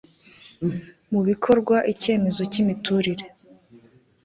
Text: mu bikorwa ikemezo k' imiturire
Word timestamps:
mu 1.11 1.21
bikorwa 1.27 1.77
ikemezo 1.93 2.41
k' 2.51 2.59
imiturire 2.61 3.25